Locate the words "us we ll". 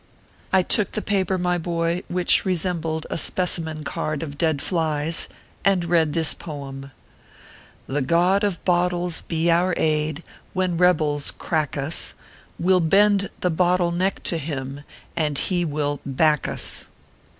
11.77-12.79